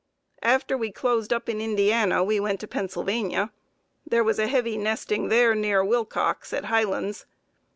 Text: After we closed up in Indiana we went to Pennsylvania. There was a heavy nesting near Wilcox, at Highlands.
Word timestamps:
After 0.41 0.75
we 0.75 0.91
closed 0.91 1.31
up 1.31 1.47
in 1.47 1.61
Indiana 1.61 2.23
we 2.23 2.39
went 2.39 2.59
to 2.61 2.67
Pennsylvania. 2.67 3.51
There 4.03 4.23
was 4.23 4.39
a 4.39 4.47
heavy 4.47 4.75
nesting 4.75 5.27
near 5.27 5.85
Wilcox, 5.85 6.53
at 6.53 6.65
Highlands. 6.65 7.27